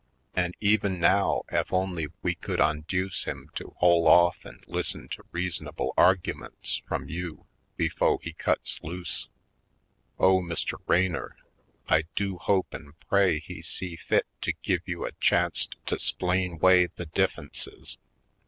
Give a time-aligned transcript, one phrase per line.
[0.33, 5.23] An' even now ef only we could onduce him to hole off an' lis'sen to
[5.31, 7.45] reasonable argumints f rum you
[7.77, 9.27] be fo' he cuts loose!
[10.17, 10.79] Oh, Mr.
[10.87, 11.37] Raynor,
[11.87, 16.57] I do hope an' pray he see fit to give you a chanc't to 'splain
[16.57, 17.97] 'way the diiife'nces!